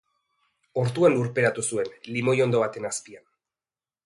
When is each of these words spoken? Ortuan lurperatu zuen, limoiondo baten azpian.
Ortuan 0.83 1.17
lurperatu 1.17 1.67
zuen, 1.67 1.93
limoiondo 2.17 2.65
baten 2.67 2.93
azpian. 2.95 3.27